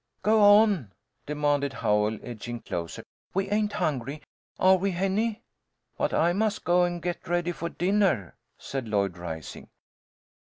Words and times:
"Go 0.23 0.41
on," 0.41 0.93
demanded 1.27 1.73
Howell, 1.73 2.17
edging 2.23 2.61
closer. 2.61 3.03
"We 3.35 3.51
ain't 3.51 3.73
hungry. 3.73 4.23
Are 4.57 4.75
we, 4.75 4.89
Henny?" 4.89 5.43
"But 5.95 6.11
I 6.11 6.33
must 6.33 6.63
go 6.63 6.85
and 6.85 6.99
get 6.99 7.27
ready 7.27 7.51
for 7.51 7.69
dinner," 7.69 8.35
said 8.57 8.87
Lloyd, 8.87 9.15
rising. 9.19 9.69